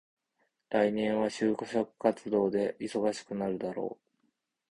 [0.71, 4.27] 来年は就職活動で忙しくなるだろう。